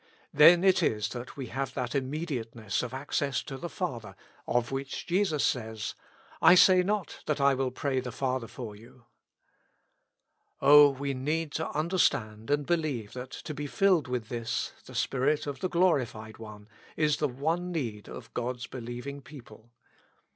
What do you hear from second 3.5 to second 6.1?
the Father of which Jesus says,"